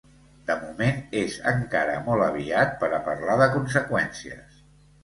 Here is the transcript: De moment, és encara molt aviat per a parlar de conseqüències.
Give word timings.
De 0.45 0.53
moment, 0.61 0.97
és 1.21 1.35
encara 1.53 1.99
molt 2.09 2.27
aviat 2.29 2.75
per 2.83 2.91
a 3.01 3.05
parlar 3.11 3.39
de 3.45 3.51
conseqüències. 3.59 4.63